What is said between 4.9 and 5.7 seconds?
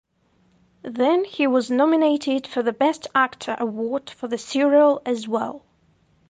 as well.